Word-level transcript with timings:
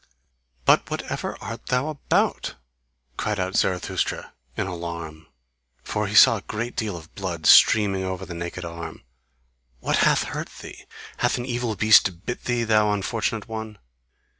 "But 0.65 0.89
whatever 0.89 1.37
art 1.41 1.67
thou 1.67 1.89
about!" 1.89 2.55
called 3.17 3.39
out 3.39 3.55
Zarathustra 3.55 4.33
in 4.57 4.65
alarm, 4.65 5.27
for 5.83 6.07
he 6.07 6.15
saw 6.15 6.37
a 6.55 6.71
deal 6.71 6.97
of 6.97 7.13
blood 7.13 7.45
streaming 7.45 8.03
over 8.03 8.25
the 8.25 8.33
naked 8.33 8.65
arm, 8.65 9.03
"what 9.79 9.97
hath 9.97 10.23
hurt 10.23 10.49
thee? 10.59 10.85
Hath 11.17 11.37
an 11.37 11.45
evil 11.45 11.75
beast 11.75 12.25
bit 12.25 12.45
thee, 12.45 12.63
thou 12.63 12.91
unfortunate 12.93 13.47
one?" 13.47 13.77